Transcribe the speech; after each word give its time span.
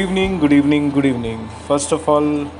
Evening 0.00 0.38
good 0.40 0.52
evening 0.52 0.92
good 0.92 1.04
evening 1.04 1.48
first 1.68 1.92
of 1.92 2.10
all 2.10 2.50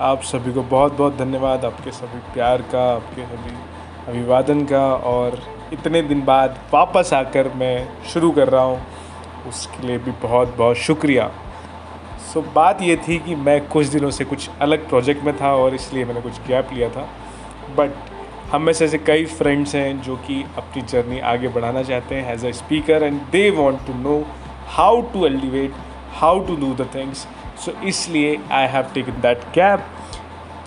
आप 0.00 0.22
सभी 0.22 0.52
को 0.52 0.62
बहुत 0.62 0.96
बहुत 0.96 1.16
धन्यवाद 1.16 1.64
आपके 1.64 1.90
सभी 1.90 2.18
प्यार 2.34 2.62
का 2.62 2.84
आपके 2.94 3.22
सभी 3.22 3.54
अभिवादन 4.08 4.64
का 4.64 4.84
और 4.94 5.38
इतने 5.72 6.02
दिन 6.02 6.24
बाद 6.24 6.58
वापस 6.74 7.12
आकर 7.12 7.48
मैं 7.54 7.88
शुरू 8.08 8.30
कर 8.30 8.48
रहा 8.48 8.62
हूँ। 8.62 8.80
उसके 9.48 9.86
लिए 9.86 9.98
भी 9.98 10.10
बहुत 10.10 10.54
बहुत 10.56 10.76
शुक्रिया। 10.76 11.30
सो 12.32 12.40
so, 12.40 12.46
बात 12.54 12.82
ये 12.82 12.96
थी 12.96 13.18
कि 13.18 13.34
मैं 13.34 13.68
कुछ 13.68 13.86
दिनों 13.86 14.10
से 14.10 14.24
कुछ 14.24 14.48
अलग 14.60 14.88
प्रोजेक्ट 14.88 15.24
में 15.24 15.36
था 15.40 15.54
और 15.54 15.74
इसलिए 15.74 16.04
मैंने 16.04 16.20
कुछ 16.20 16.40
गैप 16.46 16.68
लिया 16.72 16.88
था। 16.88 17.08
बट 17.78 17.90
हम 18.52 18.62
में 18.62 18.72
से 18.72 18.84
ऐसे 18.84 18.98
कई 18.98 19.24
फ्रेंड्स 19.24 19.74
हैं 19.74 20.02
जो 20.02 20.16
कि 20.16 20.44
अपनी 20.56 20.82
जर्नी 20.82 21.20
आगे 21.32 21.48
बढ़ाना 21.48 21.82
चाहते 21.82 22.14
हैं 22.14 22.32
as 22.34 22.46
a 22.46 22.50
speaker 22.50 23.02
and 23.02 23.20
they 23.32 23.50
want 23.50 23.86
to 23.86 23.94
know 23.94 24.26
how 24.68 25.00
to 25.00 25.26
elevate 25.26 25.74
how 26.21 26.39
to 26.47 26.55
do 26.55 26.73
the 26.83 26.89
things 26.95 27.27
so 27.65 27.71
इसलिए 27.87 28.39
I 28.51 28.67
have 28.67 28.93
taken 28.93 29.21
that 29.21 29.43
gap 29.55 29.85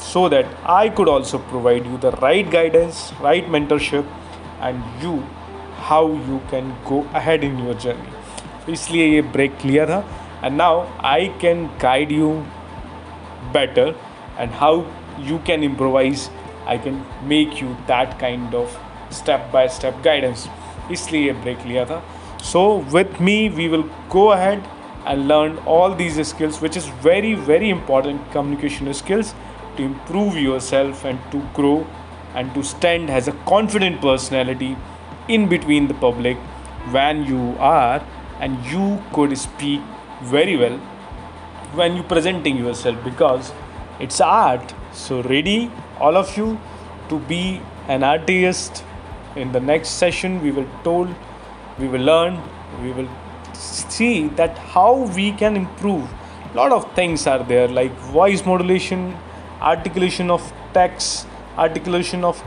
so 0.07 0.29
that 0.29 0.47
I 0.73 0.89
could 0.89 1.09
also 1.09 1.39
provide 1.51 1.87
you 1.87 1.99
the 1.99 2.11
right 2.23 2.49
guidance, 2.51 2.99
right 3.21 3.47
mentorship, 3.49 4.11
and 4.61 4.83
you 5.03 5.15
how 5.87 6.03
you 6.29 6.41
can 6.51 6.69
go 6.89 6.99
ahead 7.15 7.47
in 7.49 7.59
your 7.59 7.75
journey. 7.85 8.13
तो 8.67 8.73
इसलिए 8.73 9.07
ये 9.07 9.23
break 9.35 9.65
लिया 9.65 9.87
था 9.87 9.99
and 10.45 10.57
now 10.57 10.85
I 11.05 11.27
can 11.41 11.67
guide 11.83 12.13
you 12.13 12.31
better 13.55 13.95
and 14.43 14.57
how 14.61 14.71
you 15.27 15.37
can 15.49 15.63
improvise 15.67 16.23
i 16.73 16.77
can 16.87 16.97
make 17.33 17.61
you 17.61 17.69
that 17.91 18.17
kind 18.23 18.55
of 18.55 18.79
step 19.19 19.45
by 19.53 19.63
step 19.77 20.01
guidance 20.07 20.47
इसलिए 20.93 21.27
ये 21.27 21.33
break 21.45 21.65
लिया 21.67 21.85
था 21.85 22.03
so 22.51 22.65
with 22.97 23.21
me 23.29 23.37
we 23.59 23.69
will 23.75 23.87
go 24.17 24.25
ahead 24.33 24.67
and 25.06 25.28
learn 25.28 25.58
all 25.60 25.96
these 25.96 26.28
skills 26.28 26.62
which 26.62 26.78
is 26.78 26.88
very 27.08 27.34
very 27.34 27.70
important 27.70 28.32
communication 28.32 28.94
skills 28.94 29.34
to 29.78 29.84
improve 29.84 30.38
yourself 30.38 31.06
and 31.06 31.20
to 31.32 31.42
grow 31.54 31.86
and 32.36 32.54
to 32.54 32.64
stand 32.64 33.10
as 33.10 33.28
a 33.28 33.32
confident 33.54 34.02
personality 34.02 34.76
in 35.28 35.48
between 35.48 35.88
the 35.88 35.94
public 35.96 36.38
when 36.96 37.24
you 37.24 37.56
are 37.60 38.04
and 38.40 38.66
you 38.66 39.02
could 39.14 39.38
speak 39.38 39.82
very 40.24 40.58
well 40.58 40.78
when 41.80 41.96
you 41.96 42.04
presenting 42.04 42.58
yourself 42.58 43.02
because 43.04 43.52
it's 44.00 44.20
art. 44.20 44.74
So 44.92 45.22
ready 45.24 45.72
all 46.00 46.18
of 46.18 46.36
you 46.36 46.60
to 47.10 47.20
be 47.20 47.62
an 47.88 48.04
artist. 48.04 48.84
In 49.36 49.52
the 49.52 49.60
next 49.60 49.90
session 49.90 50.42
we 50.42 50.52
will 50.52 50.68
told 50.84 51.14
we 51.80 51.88
will 51.88 52.02
learn 52.02 52.42
we 52.84 52.92
will 52.92 53.08
see 53.62 54.28
that 54.40 54.58
how 54.58 54.94
we 55.16 55.32
can 55.32 55.56
improve. 55.56 56.10
A 56.54 56.58
lot 56.58 56.72
of 56.72 56.94
things 56.96 57.28
are 57.28 57.44
there 57.44 57.68
like 57.68 57.92
voice 58.14 58.46
modulation 58.46 59.18
articulation 59.62 60.32
of 60.32 60.54
text 60.74 61.28
articulation 61.58 62.24
of 62.24 62.42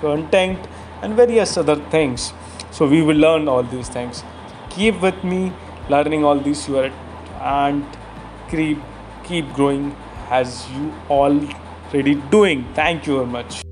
content 0.00 0.58
and 1.02 1.14
various 1.14 1.56
other 1.56 1.76
things. 1.96 2.32
So 2.70 2.86
we 2.86 3.02
will 3.02 3.16
learn 3.16 3.48
all 3.48 3.62
these 3.62 3.88
things. 3.88 4.24
Keep 4.70 5.00
with 5.00 5.22
me 5.24 5.52
learning 5.88 6.24
all 6.24 6.38
these 6.38 6.68
you 6.68 6.78
are 6.78 6.90
and 7.40 7.84
keep 8.50 8.78
keep 9.24 9.52
growing 9.52 9.94
as 10.30 10.68
you 10.70 10.92
already 11.08 12.16
doing. 12.36 12.66
Thank 12.74 13.06
you 13.06 13.16
very 13.16 13.26
much 13.26 13.65